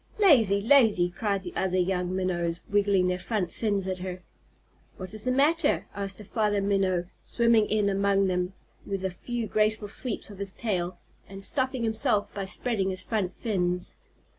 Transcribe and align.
"Lazy! 0.17 0.61
Lazy!" 0.61 1.11
cried 1.11 1.43
the 1.43 1.53
other 1.55 1.77
young 1.77 2.15
Minnows, 2.15 2.59
wiggling 2.67 3.05
their 3.07 3.19
front 3.19 3.53
fins 3.53 3.85
at 3.85 3.99
her. 3.99 4.23
"What 4.97 5.13
is 5.13 5.25
the 5.25 5.31
matter?" 5.31 5.85
asked 5.93 6.19
a 6.19 6.25
Father 6.25 6.59
Minnow, 6.59 7.05
swimming 7.23 7.67
in 7.67 7.87
among 7.87 8.25
them 8.25 8.53
with 8.83 9.05
a 9.05 9.11
few 9.11 9.45
graceful 9.45 9.89
sweeps 9.89 10.31
of 10.31 10.39
his 10.39 10.53
tail, 10.53 10.97
and 11.29 11.43
stopping 11.43 11.83
himself 11.83 12.33
by 12.33 12.45
spreading 12.45 12.89
his 12.89 13.03
front 13.03 13.35
fins. 13.37 13.95